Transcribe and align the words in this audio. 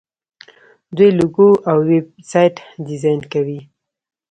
دوی 0.95 1.09
لوګو 1.19 1.49
او 1.69 1.77
ویب 1.89 2.07
سایټ 2.31 2.55
ډیزاین 2.85 3.21
کوي. 3.33 3.59